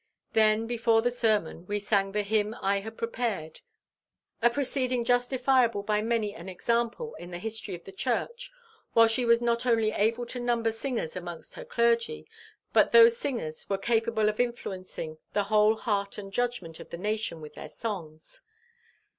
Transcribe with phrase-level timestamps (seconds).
[0.33, 3.61] Then before the sermon we sang the hymn I had prepared
[4.41, 8.51] a proceeding justifiable by many an example in the history of the church
[8.93, 12.27] while she was not only able to number singers amongst her clergy,
[12.73, 17.39] but those singers were capable of influencing the whole heart and judgment of the nation
[17.39, 18.41] with their songs.